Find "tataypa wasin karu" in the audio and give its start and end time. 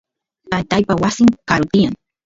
0.49-1.65